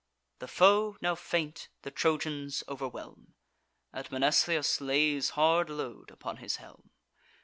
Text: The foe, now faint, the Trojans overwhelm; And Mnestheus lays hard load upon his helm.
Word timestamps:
The 0.39 0.47
foe, 0.47 0.97
now 0.99 1.13
faint, 1.13 1.69
the 1.83 1.91
Trojans 1.91 2.63
overwhelm; 2.67 3.35
And 3.93 4.09
Mnestheus 4.11 4.81
lays 4.81 5.29
hard 5.37 5.69
load 5.69 6.09
upon 6.09 6.37
his 6.37 6.55
helm. 6.55 6.89